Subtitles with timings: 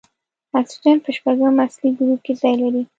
[0.59, 2.83] اکسیجن په شپږم اصلي ګروپ کې ځای لري.